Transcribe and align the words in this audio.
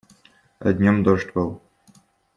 А 0.59 0.73
днём 0.73 1.03
дождь 1.03 1.31
был. 1.35 1.61